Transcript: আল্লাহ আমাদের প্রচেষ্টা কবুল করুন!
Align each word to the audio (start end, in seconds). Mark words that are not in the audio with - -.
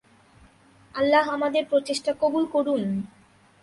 আল্লাহ 0.95 1.25
আমাদের 1.29 1.63
প্রচেষ্টা 1.65 2.11
কবুল 2.21 2.43
করুন! 2.45 2.81